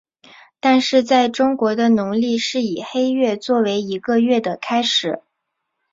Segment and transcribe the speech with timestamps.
[0.59, 5.21] 但是在中国的农历是以黑月做为一个月的开始。